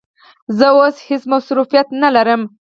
زه 0.57 0.67
اوس 0.77 0.95
هیڅ 1.07 1.23
مصروفیت 1.33 1.87
نه 2.01 2.09
لرم. 2.15 2.41